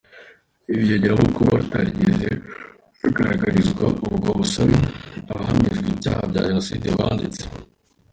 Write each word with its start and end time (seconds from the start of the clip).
Ibi 0.71 0.81
byiyongeraho 0.83 1.23
kuba 1.37 1.51
rutarigeze 1.59 2.29
rugaragarizwa 3.01 3.85
ubwo 4.07 4.29
busabe 4.39 4.77
abahamijwe 5.31 5.87
ibyaha 5.93 6.23
bya 6.31 6.41
Jenoside 6.47 6.87
banditse. 6.97 7.41